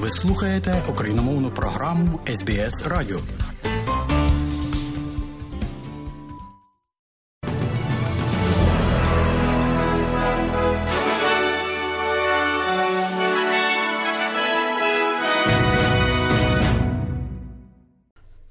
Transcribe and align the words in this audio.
Ви 0.00 0.10
слухаєте 0.10 0.82
україномовну 0.88 1.50
програму 1.50 2.20
СБС 2.26 2.86
Радіо. 2.86 3.20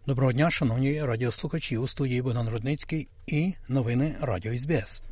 Доброго 0.08 0.34
дня, 0.34 0.52
шановні 0.52 1.04
радіослухачі 1.04 1.78
у 1.78 1.88
студії 1.88 2.22
Богдан 2.22 2.50
Рудницький 2.50 3.08
і 3.28 3.54
новини 3.68 4.16
Радіо 4.22 4.58
СБС. 4.58 5.04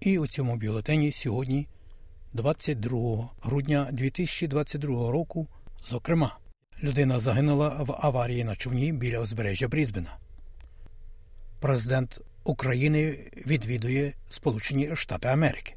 І 0.00 0.18
у 0.18 0.26
цьому 0.26 0.56
бюлетені 0.56 1.12
сьогодні, 1.12 1.68
22 2.32 3.30
грудня 3.42 3.88
2022 3.92 5.10
року, 5.10 5.48
зокрема, 5.84 6.38
людина 6.82 7.20
загинула 7.20 7.68
в 7.68 7.96
аварії 7.98 8.44
на 8.44 8.56
човні 8.56 8.92
біля 8.92 9.20
узбережжя 9.20 9.68
Брізбена. 9.68 10.16
Президент 11.60 12.20
України 12.44 13.18
відвідує 13.46 14.12
Сполучені 14.28 14.96
Штати 14.96 15.28
Америки. 15.28 15.74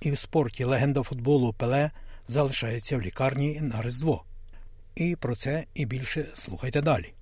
І 0.00 0.10
в 0.10 0.18
спорті 0.18 0.64
легенда 0.64 1.02
футболу 1.02 1.52
Пеле 1.52 1.90
залишається 2.28 2.96
в 2.96 3.02
лікарні 3.02 3.60
на 3.60 3.82
Різдво. 3.82 4.24
І 4.96 5.16
про 5.16 5.36
це 5.36 5.64
і 5.74 5.86
більше 5.86 6.26
слухайте 6.34 6.80
далі. 6.82 7.12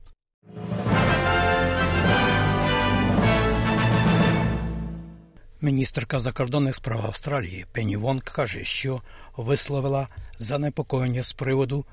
Міністерка 5.64 6.20
закордонних 6.20 6.76
справ 6.76 7.06
Австралії 7.06 7.66
Пенні 7.72 7.96
Вонг 7.96 8.22
каже, 8.22 8.64
що 8.64 9.02
висловила 9.36 10.08
занепокоєння 10.38 11.22
з 11.22 11.32
приводу 11.32 11.86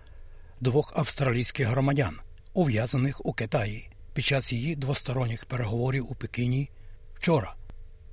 двох 0.61 0.93
австралійських 0.95 1.67
громадян, 1.67 2.19
ув'язаних 2.53 3.25
у 3.25 3.33
Китаї 3.33 3.89
під 4.13 4.25
час 4.25 4.53
її 4.53 4.75
двосторонніх 4.75 5.45
переговорів 5.45 6.11
у 6.11 6.15
Пекіні 6.15 6.69
вчора. 7.13 7.55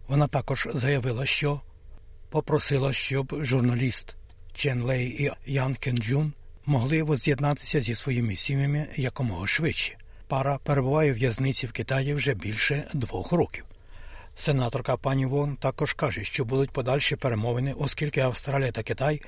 Вона 0.09 0.29
також 0.29 0.69
заявила, 0.75 1.27
що 1.27 1.61
попросила, 2.31 2.93
щоб 2.93 3.45
журналіст 3.45 4.17
Чен 4.53 4.83
Лей 4.83 5.25
і 5.25 5.53
Ян 5.53 5.75
Кенджун 5.75 6.33
могли 6.67 7.03
воз'єднатися 7.03 7.81
зі 7.81 7.95
своїми 7.95 8.37
сім'ями 8.37 8.87
якомога 8.97 9.47
швидше. 9.47 9.99
Пара 10.29 10.59
перебуває 10.59 11.13
в 11.13 11.17
в'язниці 11.17 11.67
в 11.67 11.73
Китаї 11.73 12.15
вже 12.15 12.35
більше 12.35 12.89
двох 12.95 13.33
років. 13.33 13.65
Сенаторка 14.39 14.97
пані 14.97 15.27
Вон 15.27 15.57
також 15.57 15.93
каже, 15.93 16.25
що 16.25 16.45
будуть 16.45 16.71
подальші 16.71 17.17
перемовини, 17.17 17.75
оскільки 17.79 18.21
Австралія 18.21 18.73
та 18.73 18.83
Китай 18.83 19.23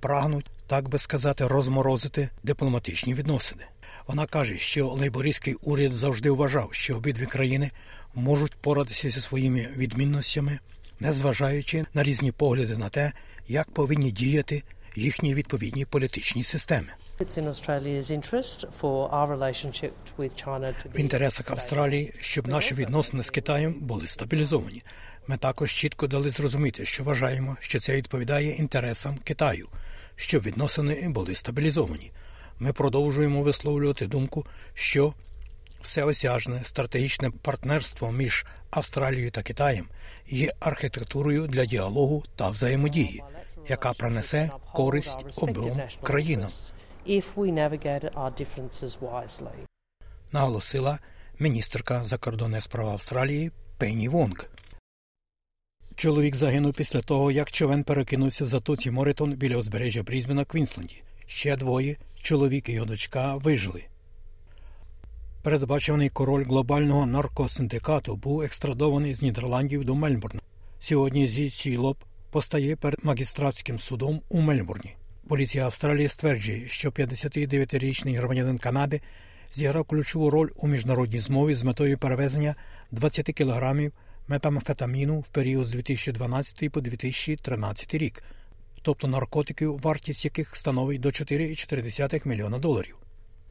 прагнуть, 0.00 0.50
так 0.66 0.88
би 0.88 0.98
сказати, 0.98 1.46
розморозити 1.46 2.28
дипломатичні 2.42 3.14
відносини. 3.14 3.64
Вона 4.06 4.26
каже, 4.26 4.58
що 4.58 4.88
лейбористський 4.88 5.54
уряд 5.54 5.92
завжди 5.92 6.30
вважав, 6.30 6.68
що 6.72 6.96
обидві 6.96 7.26
країни 7.26 7.70
можуть 8.14 8.54
порадитися 8.54 9.10
зі 9.10 9.20
своїми 9.20 9.68
відмінностями, 9.76 10.58
незважаючи 11.00 11.84
на 11.94 12.02
різні 12.02 12.32
погляди 12.32 12.76
на 12.76 12.88
те, 12.88 13.12
як 13.48 13.70
повинні 13.70 14.10
діяти 14.10 14.62
їхні 14.96 15.34
відповідні 15.34 15.84
політичні 15.84 16.44
системи. 16.44 16.92
В 20.94 21.00
інтересах 21.00 21.50
Австралії, 21.50 22.14
щоб 22.20 22.48
наші 22.48 22.74
відносини 22.74 23.22
з 23.22 23.30
Китаєм 23.30 23.74
були 23.80 24.06
стабілізовані. 24.06 24.82
Ми 25.26 25.36
також 25.36 25.72
чітко 25.72 26.06
дали 26.06 26.30
зрозуміти, 26.30 26.84
що 26.84 27.04
вважаємо, 27.04 27.56
що 27.60 27.80
це 27.80 27.96
відповідає 27.96 28.50
інтересам 28.50 29.18
Китаю, 29.24 29.68
щоб 30.16 30.42
відносини 30.42 31.08
були 31.08 31.34
стабілізовані. 31.34 32.12
Ми 32.58 32.72
продовжуємо 32.72 33.42
висловлювати 33.42 34.06
думку, 34.06 34.46
що 34.74 35.14
всеосяжне 35.82 36.64
стратегічне 36.64 37.30
партнерство 37.30 38.12
між 38.12 38.46
Австралією 38.70 39.30
та 39.30 39.42
Китаєм 39.42 39.86
є 40.28 40.52
архітектурою 40.60 41.46
для 41.46 41.64
діалогу 41.64 42.22
та 42.36 42.48
взаємодії, 42.50 43.22
яка 43.68 43.92
принесе 43.92 44.50
користь 44.72 45.42
обом 45.42 45.80
країнам. 46.02 46.50
Наголосила 50.32 50.98
міністерка 51.38 52.04
закордонних 52.04 52.62
справ 52.62 52.88
Австралії 52.88 53.50
Пенні 53.78 54.08
Вонг. 54.08 54.50
Чоловік 55.94 56.36
загинув 56.36 56.74
після 56.74 57.00
того, 57.00 57.30
як 57.30 57.50
човен 57.50 57.84
перекинувся 57.84 58.44
в 58.44 58.46
затоці 58.46 58.90
Моритон 58.90 59.32
біля 59.32 59.56
узбережжя 59.56 60.02
Брізбена, 60.02 60.44
Квінсленді. 60.44 61.02
Ще 61.26 61.56
двоє 61.56 61.96
чоловік 62.22 62.68
і 62.68 62.72
його 62.72 62.86
дочка 62.86 63.34
вижили. 63.34 63.84
Передбачуваний 65.42 66.08
король 66.08 66.44
глобального 66.44 67.06
наркосиндикату 67.06 68.16
був 68.16 68.42
екстрадований 68.42 69.14
з 69.14 69.22
Нідерландів 69.22 69.84
до 69.84 69.94
Мельбурна. 69.94 70.40
Сьогодні 70.80 71.28
Це 71.28 71.50
Чі 71.50 71.74
Лоп 71.74 71.98
постає 72.30 72.76
перед 72.76 73.04
магістратським 73.04 73.78
судом 73.78 74.22
у 74.28 74.40
Мельбурні. 74.40 74.96
Поліція 75.32 75.64
Австралії 75.64 76.08
стверджує, 76.08 76.68
що 76.68 76.90
59-річний 76.90 78.16
громадянин 78.16 78.58
Канади 78.58 79.00
зіграв 79.54 79.84
ключову 79.84 80.30
роль 80.30 80.48
у 80.56 80.68
міжнародній 80.68 81.20
змові 81.20 81.54
з 81.54 81.62
метою 81.62 81.98
перевезення 81.98 82.54
20 82.90 83.26
кілограмів 83.26 83.92
метамфетаміну 84.28 85.20
в 85.20 85.28
період 85.28 85.66
з 85.66 85.70
2012 85.70 86.72
по 86.72 86.80
2013 86.80 87.94
рік, 87.94 88.22
тобто 88.82 89.08
наркотиків, 89.08 89.78
вартість 89.78 90.24
яких 90.24 90.56
становить 90.56 91.00
до 91.00 91.08
4,4 91.08 92.28
мільйона 92.28 92.58
доларів. 92.58 92.96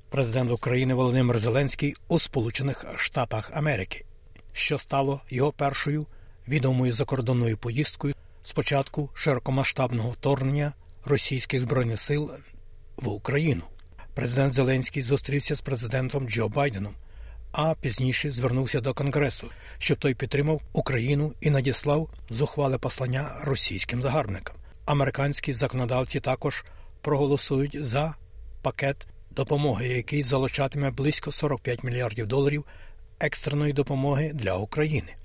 Президент 0.09 0.51
України 0.51 0.93
Володимир 0.93 1.39
Зеленський 1.39 1.95
у 2.07 2.19
Сполучених 2.19 2.85
Штатах 2.95 3.51
Америки, 3.53 4.05
що 4.53 4.77
стало 4.77 5.21
його 5.29 5.51
першою 5.51 6.07
відомою 6.47 6.93
закордонною 6.93 7.57
поїздкою 7.57 8.13
з 8.43 8.51
початку 8.51 9.09
широкомасштабного 9.13 10.09
вторгнення 10.09 10.73
російських 11.05 11.61
збройних 11.61 12.01
сил 12.01 12.31
в 12.97 13.07
Україну. 13.07 13.61
Президент 14.13 14.53
Зеленський 14.53 15.03
зустрівся 15.03 15.55
з 15.55 15.61
президентом 15.61 16.29
Джо 16.29 16.47
Байденом, 16.47 16.93
а 17.51 17.75
пізніше 17.81 18.31
звернувся 18.31 18.81
до 18.81 18.93
Конгресу, 18.93 19.51
щоб 19.77 19.97
той 19.97 20.13
підтримав 20.13 20.61
Україну 20.73 21.33
і 21.41 21.49
надіслав 21.49 22.09
зухвале 22.29 22.77
послання 22.77 23.41
російським 23.43 24.01
загарбникам. 24.01 24.55
Американські 24.85 25.53
законодавці 25.53 26.19
також 26.19 26.65
проголосують 27.01 27.85
за 27.85 28.15
пакет 28.61 29.07
допомоги, 29.31 29.87
який 29.87 30.23
залучатиме 30.23 30.91
близько 30.91 31.31
45 31.31 31.83
мільярдів 31.83 32.27
доларів 32.27 32.65
екстреної 33.19 33.73
допомоги 33.73 34.31
для 34.33 34.55
України. 34.55 35.15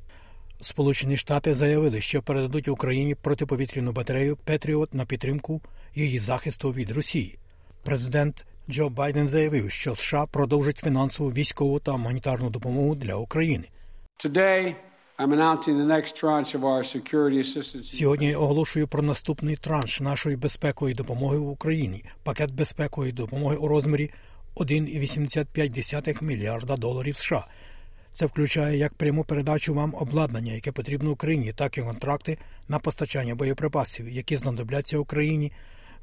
Сполучені 0.61 1.17
Штати 1.17 1.55
заявили, 1.55 2.01
що 2.01 2.23
передадуть 2.23 2.69
Україні 2.69 3.15
протиповітряну 3.15 3.93
батарею 3.93 4.37
Петріот 4.37 4.95
на 4.95 5.05
підтримку 5.05 5.61
її 5.95 6.19
захисту 6.19 6.71
від 6.71 6.91
Росії. 6.91 7.39
Президент 7.85 8.47
Джо 8.71 8.89
Байден 8.89 9.29
заявив, 9.29 9.71
що 9.71 9.95
США 9.95 10.27
продовжать 10.27 10.79
фінансову 10.79 11.31
військову 11.31 11.79
та 11.79 11.93
гуманітарну 11.93 12.51
допомогу 12.51 12.95
для 12.95 13.15
України. 13.15 13.65
Сьогодні 17.83 18.27
я 18.27 18.39
оголошую 18.39 18.89
про 18.89 19.03
наступний 19.03 19.57
транш 19.57 20.01
нашої 20.01 20.37
безпекової 20.37 20.95
допомоги 20.95 21.39
в 21.39 21.49
Україні. 21.49 22.05
Пакет 22.23 22.55
безпекової 22.55 23.13
допомоги 23.13 23.57
у 23.57 23.69
розмірі 23.69 24.11
1,85 24.57 26.23
мільярда 26.23 26.77
доларів 26.77 27.17
США. 27.17 27.47
Це 28.17 28.27
включає 28.27 28.79
як 28.79 28.95
пряму 28.95 29.25
передачу 29.25 29.75
вам 29.75 29.95
обладнання, 29.99 30.53
яке 30.53 30.73
потрібно 30.73 31.11
Україні, 31.11 31.53
так 31.53 31.79
і 31.79 31.83
контракти 31.83 32.39
на 32.69 32.79
постачання 32.79 33.35
боєприпасів, 33.35 34.09
які 34.09 34.37
знадобляться 34.37 34.99
Україні 34.99 35.53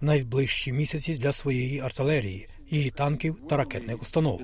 в 0.01 0.05
найближчі 0.05 0.71
місяці 0.71 1.13
для 1.17 1.33
своєї 1.33 1.79
артилерії, 1.79 2.49
її 2.69 2.89
танків 2.89 3.37
та 3.49 3.57
ракетних 3.57 4.01
установ. 4.01 4.41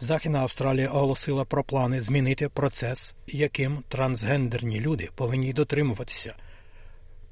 Західна 0.00 0.38
Австралія 0.38 0.88
оголосила 0.88 1.44
про 1.44 1.64
плани 1.64 2.00
змінити 2.00 2.48
процес, 2.48 3.14
яким 3.26 3.78
трансгендерні 3.88 4.80
люди 4.80 5.08
повинні 5.14 5.52
дотримуватися, 5.52 6.36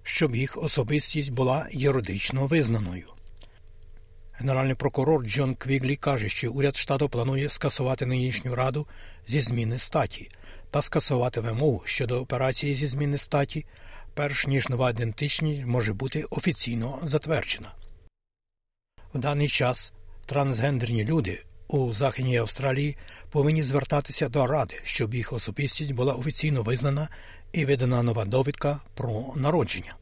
щоб 0.03 0.37
їх 0.37 0.63
особистість 0.63 1.33
була 1.33 1.67
юридично 1.71 2.47
визнаною. 2.47 3.07
Генеральний 4.41 4.75
прокурор 4.75 5.25
Джон 5.25 5.55
Квіглі 5.55 5.97
каже, 5.97 6.29
що 6.29 6.53
уряд 6.53 6.77
штату 6.77 7.09
планує 7.09 7.49
скасувати 7.49 8.07
нинішню 8.07 8.55
раду 8.55 8.87
зі 9.29 9.41
зміни 9.41 9.79
статі 9.79 10.31
та 10.71 10.83
скасувати 10.83 11.41
вимогу 11.41 11.83
щодо 11.85 12.21
операції 12.21 12.75
зі 12.75 12.89
зміни 12.89 13.19
статі, 13.19 13.67
перш 14.15 14.47
ніж 14.47 14.69
нова 14.69 14.91
ідентичність 14.91 15.67
може 15.67 15.93
бути 15.93 16.25
офіційно 16.31 16.99
затверджена. 17.03 17.73
В 19.15 19.19
даний 19.19 19.49
час 19.49 19.93
трансгендерні 20.27 21.05
люди 21.05 21.43
у 21.69 21.93
Західній 21.93 22.37
Австралії 22.37 22.97
повинні 23.31 23.63
звертатися 23.63 24.29
до 24.29 24.47
ради, 24.47 24.75
щоб 24.85 25.15
їх 25.15 25.33
особистість 25.33 25.93
була 25.93 26.15
офіційно 26.15 26.63
визнана 26.63 27.09
і 27.53 27.65
видана 27.65 28.03
нова 28.03 28.25
довідка 28.25 28.81
про 28.95 29.33
народження. 29.37 29.95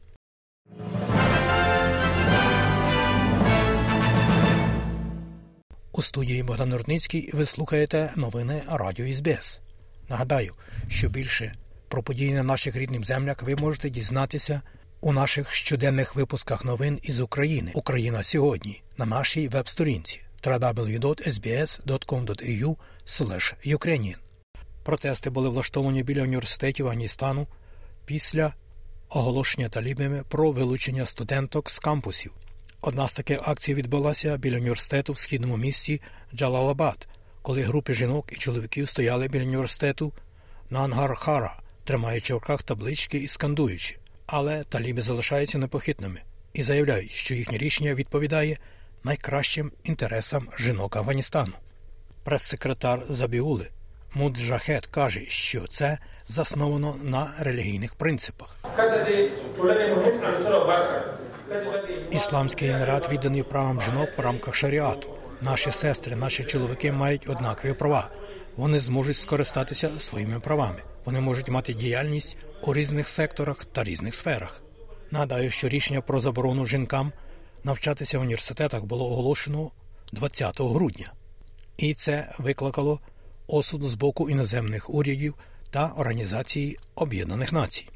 У 5.99 6.01
студії 6.01 6.43
Богдан 6.43 6.73
Рудницький 6.73 7.29
ви 7.33 7.45
слухаєте 7.45 8.11
новини 8.15 8.61
Радіо 8.67 9.13
СБС. 9.13 9.59
Нагадаю, 10.09 10.53
що 10.87 11.09
більше 11.09 11.55
про 11.87 12.03
події 12.03 12.33
на 12.33 12.43
наших 12.43 12.75
рідних 12.75 13.05
землях 13.05 13.41
ви 13.41 13.55
можете 13.55 13.89
дізнатися 13.89 14.61
у 15.01 15.13
наших 15.13 15.53
щоденних 15.53 16.15
випусках 16.15 16.65
новин 16.65 16.99
із 17.03 17.19
України 17.19 17.71
Україна 17.75 18.23
сьогодні 18.23 18.81
на 18.97 19.05
нашій 19.05 19.47
веб-сторінці 19.47 20.21
www.sbs.com.au 20.43 22.75
Ukrainian. 23.65 24.17
Протести 24.83 25.29
були 25.29 25.49
влаштовані 25.49 26.03
біля 26.03 26.23
університетів 26.23 26.85
Афганістану 26.85 27.47
після 28.05 28.53
оголошення 29.09 29.69
талібами 29.69 30.23
про 30.29 30.51
вилучення 30.51 31.05
студенток 31.05 31.69
з 31.69 31.79
кампусів. 31.79 32.31
Одна 32.81 33.07
з 33.07 33.13
таких 33.13 33.39
акцій 33.47 33.73
відбулася 33.73 34.37
біля 34.37 34.57
університету 34.57 35.13
в 35.13 35.17
східному 35.17 35.57
місті 35.57 36.01
Джалалабад, 36.35 37.07
коли 37.41 37.61
групи 37.61 37.93
жінок 37.93 38.25
і 38.31 38.35
чоловіків 38.35 38.89
стояли 38.89 39.27
біля 39.27 39.43
університету 39.43 40.13
на 40.69 40.79
Ангархара, 40.79 41.59
тримаючи 41.83 42.33
в 42.33 42.37
руках 42.37 42.63
таблички 42.63 43.17
і 43.17 43.27
скандуючи. 43.27 43.97
Але 44.25 44.63
таліби 44.63 45.01
залишаються 45.01 45.57
непохитними 45.57 46.21
і 46.53 46.63
заявляють, 46.63 47.11
що 47.11 47.35
їхнє 47.35 47.57
рішення 47.57 47.93
відповідає 47.93 48.57
найкращим 49.03 49.71
інтересам 49.83 50.47
жінок 50.59 50.95
Афганістану. 50.95 51.53
Прес-секретар 52.23 53.03
Забіули 53.09 53.69
Муджахет 54.13 54.85
каже, 54.85 55.25
що 55.25 55.67
це 55.67 55.97
засновано 56.27 56.95
на 57.03 57.33
релігійних 57.39 57.95
принципах. 57.95 58.57
Ісламський 62.11 62.69
емірат 62.69 63.11
відданий 63.11 63.43
правам 63.43 63.81
жінок 63.81 64.09
в 64.17 64.21
рамках 64.21 64.55
шаріату. 64.55 65.09
Наші 65.41 65.71
сестри, 65.71 66.15
наші 66.15 66.43
чоловіки 66.43 66.91
мають 66.91 67.29
однакові 67.29 67.73
права. 67.73 68.09
Вони 68.57 68.79
зможуть 68.79 69.17
скористатися 69.17 69.89
своїми 69.99 70.39
правами. 70.39 70.83
Вони 71.05 71.21
можуть 71.21 71.49
мати 71.49 71.73
діяльність 71.73 72.37
у 72.63 72.73
різних 72.73 73.09
секторах 73.09 73.65
та 73.65 73.83
різних 73.83 74.15
сферах. 74.15 74.63
Нагадаю, 75.11 75.51
що 75.51 75.69
рішення 75.69 76.01
про 76.01 76.19
заборону 76.19 76.65
жінкам 76.65 77.11
навчатися 77.63 78.19
в 78.19 78.21
університетах 78.21 78.83
було 78.83 79.11
оголошено 79.11 79.71
20 80.13 80.61
грудня, 80.61 81.13
і 81.77 81.93
це 81.93 82.35
викликало 82.37 82.99
осуд 83.47 83.83
з 83.83 83.95
боку 83.95 84.29
іноземних 84.29 84.89
урядів 84.89 85.35
та 85.71 85.87
Організації 85.97 86.77
Об'єднаних 86.95 87.51
Націй. 87.51 87.89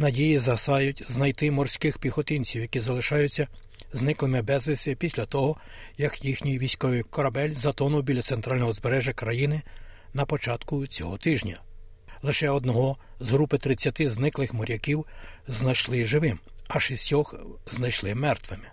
Надії 0.00 0.38
засають 0.38 1.04
знайти 1.08 1.50
морських 1.50 1.98
піхотинців, 1.98 2.62
які 2.62 2.80
залишаються 2.80 3.48
зниклими 3.92 4.42
безвісті 4.42 4.94
після 4.94 5.26
того, 5.26 5.56
як 5.98 6.24
їхній 6.24 6.58
військовий 6.58 7.02
корабель 7.02 7.52
затонув 7.52 8.02
біля 8.02 8.22
центрального 8.22 8.72
збережжя 8.72 9.12
країни 9.12 9.62
на 10.14 10.24
початку 10.24 10.86
цього 10.86 11.16
тижня. 11.16 11.60
Лише 12.22 12.50
одного 12.50 12.96
з 13.20 13.30
групи 13.32 13.58
30 13.58 14.10
зниклих 14.10 14.54
моряків 14.54 15.06
знайшли 15.48 16.04
живим, 16.04 16.38
а 16.68 16.80
шістьох 16.80 17.34
знайшли 17.70 18.14
мертвими. 18.14 18.68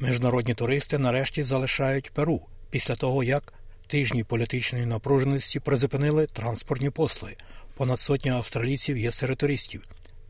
Міжнародні 0.00 0.54
туристи 0.54 0.98
нарешті 0.98 1.42
залишають 1.42 2.10
Перу 2.10 2.40
після 2.70 2.96
того, 2.96 3.24
як 3.24 3.52
тижні 3.86 4.24
політичної 4.24 4.86
напруженості 4.86 5.60
призупинили 5.60 6.26
транспортні 6.26 6.90
послуги. 6.90 7.36
Понад 7.76 8.00
сотня 8.00 8.32
австралійців 8.32 8.98
є 8.98 9.10
серед 9.10 9.38
туристів, 9.38 9.82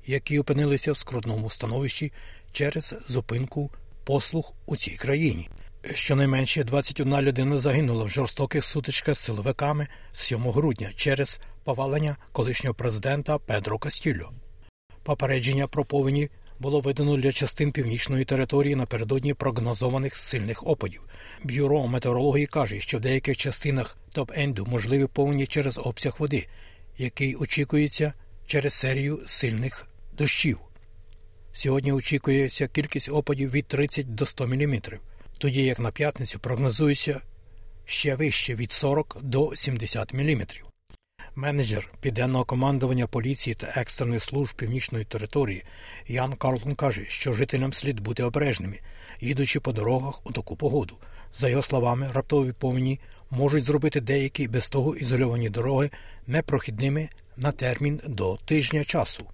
які 0.07 0.39
опинилися 0.39 0.93
в 0.93 0.97
скрутному 0.97 1.51
становищі 1.51 2.13
через 2.53 2.95
зупинку 3.07 3.71
послуг 4.05 4.53
у 4.67 4.77
цій 4.77 4.97
країні. 4.97 5.49
Щонайменше 5.95 6.65
21 6.65 7.21
людина 7.21 7.59
загинула 7.59 8.05
в 8.05 8.09
жорстоких 8.09 8.65
сутичках 8.65 9.15
з 9.15 9.19
силовиками 9.19 9.87
з 10.13 10.21
7 10.21 10.51
грудня 10.51 10.91
через 10.97 11.41
повалення 11.65 12.17
колишнього 12.33 12.75
президента 12.75 13.39
Педро 13.39 13.79
Кастільо. 13.79 14.33
Попередження 15.03 15.67
про 15.67 15.85
повені 15.85 16.29
було 16.59 16.81
видано 16.81 17.17
для 17.17 17.33
частин 17.33 17.73
північної 17.73 18.25
території 18.25 18.77
напередодні 18.77 19.35
прогнозованих 19.35 20.17
сильних 20.17 20.67
опадів. 20.67 21.03
Бюро 21.45 21.87
метеорології 21.87 22.47
каже, 22.47 22.81
що 22.81 22.99
в 22.99 23.01
деяких 23.01 23.37
частинах 23.37 23.99
топ-енду 24.15 24.69
можливі 24.69 25.07
повені 25.07 25.47
через 25.47 25.79
обсяг 25.79 26.17
води, 26.19 26.47
який 26.99 27.35
очікується 27.35 28.13
через 28.47 28.75
серію 28.75 29.21
сильних 29.27 29.89
дощів. 30.17 30.59
Сьогодні 31.53 31.93
очікується 31.93 32.69
кількість 32.69 33.09
опадів 33.09 33.51
від 33.51 33.67
30 33.67 34.15
до 34.15 34.27
100 34.27 34.47
мм, 34.47 34.81
тоді 35.39 35.65
як 35.65 35.79
на 35.79 35.91
п'ятницю 35.91 36.39
прогнозується 36.39 37.21
ще 37.85 38.15
вище 38.15 38.55
від 38.55 38.73
40 38.73 39.19
до 39.23 39.57
70 39.57 40.15
мм. 40.15 40.47
Менеджер 41.35 41.91
південного 42.01 42.45
командування 42.45 43.07
поліції 43.07 43.55
та 43.55 43.73
екстрених 43.77 44.23
служб 44.23 44.57
північної 44.57 45.05
території 45.05 45.65
Ян 46.07 46.33
Карлон 46.33 46.75
каже, 46.75 47.05
що 47.09 47.33
жителям 47.33 47.73
слід 47.73 48.01
бути 48.01 48.23
обережними, 48.23 48.81
їдучи 49.21 49.61
по 49.61 49.73
дорогах 49.73 50.27
у 50.27 50.33
таку 50.33 50.57
погоду. 50.57 50.97
За 51.35 51.49
його 51.49 51.63
словами, 51.63 52.11
раптові 52.15 52.53
повені 52.53 53.01
можуть 53.31 53.65
зробити 53.65 54.01
деякі 54.01 54.49
без 54.49 54.69
того 54.69 54.97
ізольовані 54.97 55.49
дороги 55.49 55.91
непрохідними 56.27 57.09
на 57.37 57.53
термін 57.53 58.01
до 58.07 58.37
тижня 58.37 58.85
часу. 58.85 59.27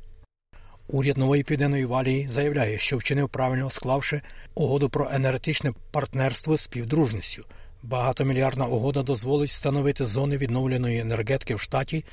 Уряд 0.93 1.17
нової 1.17 1.43
південної 1.43 1.85
валії 1.85 2.29
заявляє, 2.29 2.79
що 2.79 2.97
вчинив 2.97 3.29
правильно 3.29 3.71
склавши 3.71 4.21
угоду 4.55 4.89
про 4.89 5.11
енергетичне 5.13 5.73
партнерство 5.91 6.57
з 6.57 6.61
співдружністю– 6.61 7.45
Багатомільярдна 7.83 8.67
угода 8.67 9.03
дозволить 9.03 9.51
встановити 9.51 10.07
зони 10.07 10.37
відновленої 10.37 10.99
енергетики 10.99 11.55
в 11.55 11.61
штаті 11.61 12.05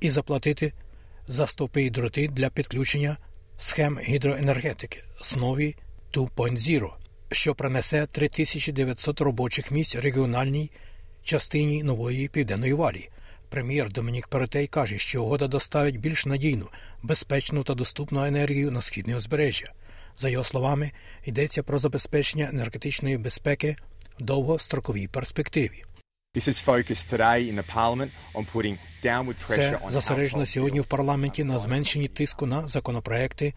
і 0.00 0.10
заплатити 0.10 0.72
за 1.28 1.46
стовпи 1.46 1.82
і 1.82 1.90
дроти 1.90 2.28
для 2.28 2.50
підключення 2.50 3.16
схем 3.58 3.98
гідроенергетики 3.98 5.02
Снові 5.22 5.76
2.0, 6.14 6.88
що 7.32 7.54
принесе 7.54 8.06
3900 8.06 9.20
робочих 9.20 9.70
місць 9.70 9.96
регіональній 9.96 10.70
частині 11.24 11.82
нової 11.82 12.28
південної 12.28 12.72
валії. 12.72 13.10
Прем'єр 13.48 13.92
Домінік 13.92 14.28
Перетей 14.28 14.66
каже, 14.66 14.98
що 14.98 15.22
угода 15.22 15.46
доставить 15.46 16.00
більш 16.00 16.26
надійну, 16.26 16.68
безпечну 17.02 17.62
та 17.62 17.74
доступну 17.74 18.24
енергію 18.24 18.70
на 18.70 18.80
східне 18.80 19.16
узбережжя. 19.16 19.72
За 20.18 20.28
його 20.28 20.44
словами, 20.44 20.92
йдеться 21.24 21.62
про 21.62 21.78
забезпечення 21.78 22.48
енергетичної 22.52 23.18
безпеки 23.18 23.76
в 24.20 24.22
довгостроковій 24.22 25.08
перспективі. 25.08 25.84
Це 29.48 29.78
зосереджено 29.90 30.46
сьогодні 30.46 30.80
в 30.80 30.86
парламенті 30.86 31.44
на 31.44 31.58
зменшенні 31.58 32.08
тиску 32.08 32.46
на 32.46 32.68
законопроекти 32.68 33.54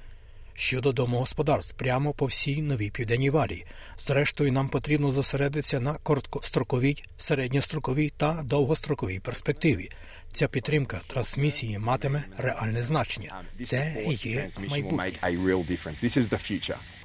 щодо 0.53 0.91
домогосподарств 0.91 1.75
прямо 1.75 2.13
по 2.13 2.25
всій 2.25 2.61
новій 2.61 2.89
південній 2.89 3.29
валії. 3.29 3.65
Зрештою, 3.99 4.51
нам 4.51 4.69
потрібно 4.69 5.11
зосередитися 5.11 5.79
на 5.79 5.93
короткостроковій, 5.93 7.03
середньостроковій 7.17 8.13
та 8.17 8.41
довгостроковій 8.45 9.19
перспективі. 9.19 9.89
Ця 10.33 10.47
підтримка 10.47 11.01
трансмісії 11.07 11.79
матиме 11.79 12.23
реальне 12.37 12.83
значення. 12.83 13.41
Це 13.65 13.95
і 14.07 14.29
є 14.29 14.49
майбутнє. 14.69 15.11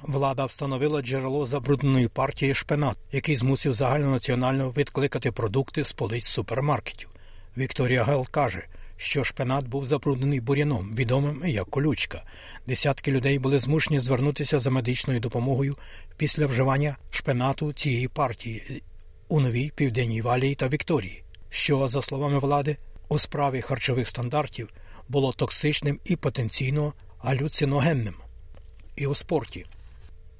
Влада 0.01 0.45
встановила 0.45 1.01
джерело 1.01 1.45
забрудненої 1.45 2.07
партії 2.07 2.53
шпинат, 2.53 2.97
який 3.11 3.35
змусив 3.35 3.73
загальнонаціонально 3.73 4.69
відкликати 4.69 5.31
продукти 5.31 5.83
з 5.83 5.93
полиць 5.93 6.25
супермаркетів. 6.25 7.09
Вікторія 7.57 8.03
Гел 8.03 8.27
каже, 8.31 8.63
що 8.97 9.23
шпинат 9.23 9.67
був 9.67 9.85
забруднений 9.85 10.39
бур'яном, 10.39 10.95
відомим 10.95 11.43
як 11.45 11.69
колючка. 11.69 12.23
Десятки 12.67 13.11
людей 13.11 13.39
були 13.39 13.59
змушені 13.59 13.99
звернутися 13.99 14.59
за 14.59 14.69
медичною 14.69 15.19
допомогою 15.19 15.77
після 16.17 16.45
вживання 16.45 16.97
шпинату 17.09 17.73
цієї 17.73 18.07
партії 18.07 18.83
у 19.27 19.39
новій 19.39 19.71
південній 19.75 20.21
валії 20.21 20.55
та 20.55 20.67
Вікторії, 20.67 21.23
що, 21.49 21.87
за 21.87 22.01
словами 22.01 22.39
влади, 22.39 22.77
у 23.09 23.19
справі 23.19 23.61
харчових 23.61 24.07
стандартів 24.07 24.69
було 25.09 25.33
токсичним 25.33 25.99
і 26.05 26.15
потенційно 26.15 26.93
галюциногенним. 27.19 28.15
І 28.95 29.07
у 29.07 29.15
спорті 29.15 29.65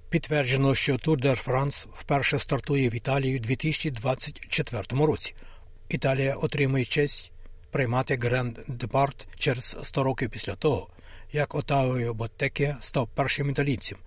підтверджено, 0.10 0.76
що 0.76 0.94
Tour 0.94 1.22
de 1.22 1.46
France 1.46 1.88
вперше 1.94 2.40
стартує 2.40 2.90
в 2.90 2.96
Італії 2.96 3.38
у 3.38 3.40
2024 3.40 5.06
році. 5.06 5.36
Італія 5.90 6.36
отримує 6.36 6.86
честь 6.86 7.32
приймати 7.72 8.16
Гранд 8.16 8.60
Департ 8.68 9.28
через 9.38 9.78
100 9.84 10.04
років 10.04 10.30
після 10.30 10.56
того, 10.56 10.88
як 11.32 11.56
Отавіо 11.56 12.14
Боттекія 12.14 12.78
став 12.82 13.10
першим 13.16 13.50
італійцем, 13.50 13.98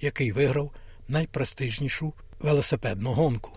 який 0.00 0.32
виграв 0.32 0.70
найпрестижнішу 1.08 2.12
велосипедну 2.38 3.12
гонку. 3.12 3.52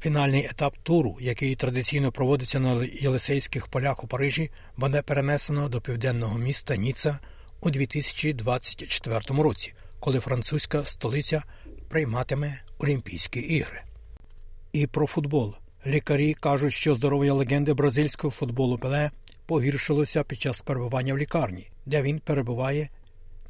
Фінальний 0.00 0.44
етап 0.44 0.74
туру, 0.82 1.16
який 1.20 1.56
традиційно 1.56 2.12
проводиться 2.12 2.60
на 2.60 2.84
Єлисейських 2.84 3.68
полях 3.68 4.04
у 4.04 4.06
Парижі, 4.06 4.50
буде 4.76 5.02
перенесено 5.02 5.68
до 5.68 5.80
південного 5.80 6.38
міста 6.38 6.76
Ніца 6.76 7.18
у 7.60 7.70
2024 7.70 9.20
році, 9.42 9.74
коли 10.00 10.20
французька 10.20 10.84
столиця 10.84 11.42
прийматиме 11.88 12.60
Олімпійські 12.78 13.40
ігри. 13.40 13.82
І 14.72 14.86
про 14.86 15.06
футбол. 15.06 15.54
Лікарі 15.86 16.34
кажуть, 16.34 16.72
що 16.72 16.94
здоров'я 16.94 17.32
легенди 17.34 17.74
бразильського 17.74 18.30
футболу 18.30 18.78
Пеле 18.78 19.10
погіршилося 19.46 20.24
під 20.24 20.40
час 20.40 20.60
перебування 20.60 21.14
в 21.14 21.18
лікарні, 21.18 21.70
де 21.86 22.02
він 22.02 22.18
перебуває 22.18 22.88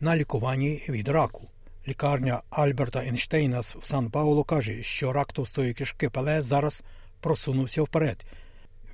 на 0.00 0.16
лікуванні 0.16 0.82
від 0.88 1.08
раку. 1.08 1.48
Лікарня 1.88 2.42
Альберта 2.50 3.00
Ейнштейна 3.00 3.60
в 3.60 3.80
Сан 3.82 4.10
Паулу 4.10 4.44
каже, 4.44 4.82
що 4.82 5.12
рак 5.12 5.32
товстої 5.32 5.74
кишки 5.74 6.10
Пеле 6.10 6.42
зараз 6.42 6.84
просунувся 7.20 7.82
вперед. 7.82 8.24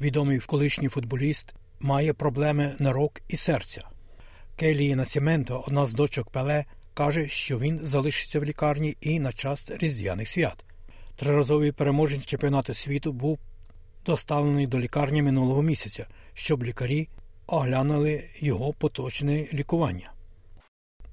Відомий 0.01 0.39
колишній 0.39 0.89
футболіст 0.89 1.55
має 1.81 2.13
проблеми 2.13 2.77
нирок 2.79 3.21
і 3.29 3.37
серця. 3.37 3.89
Келії 4.57 4.95
Насіменто, 4.95 5.65
одна 5.67 5.87
з 5.87 5.95
дочок 5.95 6.31
Пеле, 6.31 6.65
каже, 6.95 7.29
що 7.29 7.59
він 7.59 7.81
залишиться 7.83 8.41
в 8.41 8.45
лікарні 8.45 8.97
і 9.01 9.21
на 9.21 9.33
час 9.33 9.71
різдвяних 9.71 10.29
свят. 10.29 10.65
Триразовий 11.23 11.73
переможець 11.73 12.27
чемпіонату 12.27 12.75
світу 12.75 13.13
був 13.13 13.39
доставлений 14.07 14.67
до 14.67 14.81
лікарні 14.81 15.23
минулого 15.23 15.63
місяця, 15.63 16.07
щоб 16.35 16.65
лікарі 16.65 17.09
оглянули 17.47 18.25
його 18.39 18.73
поточне 18.73 19.47
лікування. 19.53 20.13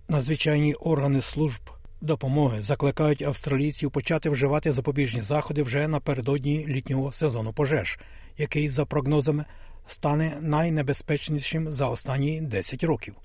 Надзвичайні 0.08 0.74
органи 0.74 1.22
служб 1.22 1.62
допомоги 2.02 2.62
закликають 2.62 3.22
австралійців 3.22 3.92
почати 3.92 4.30
вживати 4.30 4.72
запобіжні 4.72 5.22
заходи 5.22 5.64
вже 5.64 5.88
напередодні 5.88 6.68
літнього 6.68 7.12
сезону 7.12 7.54
пожеж, 7.54 8.00
який, 8.38 8.70
за 8.70 8.86
прогнозами, 8.86 9.46
стане 9.88 10.38
найнебезпечнішим 10.42 11.72
за 11.72 11.88
останні 11.88 12.42
10 12.42 12.84
років. 12.84 13.16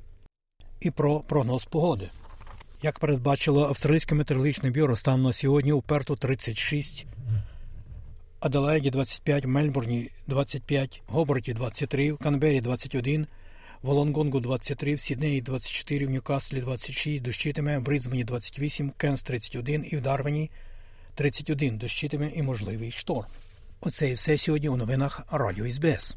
І 0.80 0.90
про 0.90 1.20
прогноз 1.20 1.64
погоди. 1.64 2.08
Як 2.84 2.98
передбачило 2.98 3.66
Австралійське 3.66 4.14
метеорологічне 4.14 4.70
бюро, 4.70 4.96
станом 4.96 5.22
на 5.22 5.32
сьогодні 5.32 5.72
у 5.72 5.82
Перту 5.82 6.16
36, 6.16 7.06
Аделаїді 8.40 8.90
25, 8.90 9.44
Мельбурні 9.44 10.10
25, 10.26 11.02
Гоборті 11.06 11.52
23, 11.52 12.12
в 12.12 12.18
Канбері 12.18 12.60
21, 12.60 13.26
в 13.82 13.86
Волонгонгу 13.86 14.40
23, 14.40 14.94
в 14.94 15.00
Сіднеї 15.00 15.40
24, 15.40 16.06
в 16.06 16.10
Ньюкаслі 16.10 16.60
26, 16.60 17.22
дощитиме, 17.22 17.78
в 17.78 17.82
Бризбені 17.82 18.24
28, 18.24 18.90
Кенс 18.90 19.22
31 19.22 19.86
і 19.90 19.96
в 19.96 20.00
Дарвені 20.00 20.50
31 21.14 21.78
дощитиме 21.78 22.30
і 22.34 22.42
можливий 22.42 22.90
шторм. 22.90 23.26
Оце 23.80 24.10
і 24.10 24.14
все 24.14 24.38
сьогодні 24.38 24.68
у 24.68 24.76
новинах 24.76 25.22
Радіо 25.30 25.70
СБС. 25.70 26.16